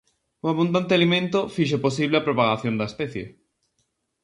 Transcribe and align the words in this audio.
O 0.45 0.47
abundante 0.53 0.91
alimento 0.95 1.39
fixo 1.55 1.77
posible 1.85 2.15
a 2.17 2.25
propagación 2.27 2.73
da 2.77 2.89
especie. 2.91 3.25